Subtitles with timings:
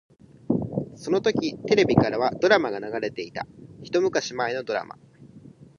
[0.95, 3.45] そのときテレビからはドラマが流れていた。
[3.83, 4.97] 一昔前のドラマ。